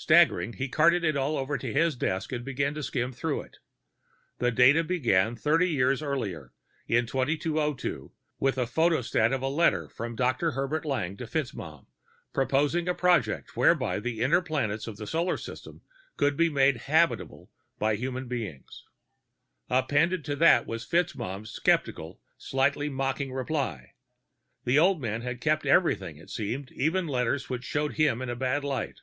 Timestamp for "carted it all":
0.68-1.36